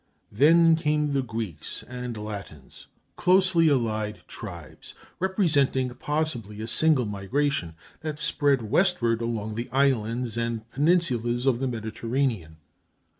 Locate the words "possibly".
5.93-6.59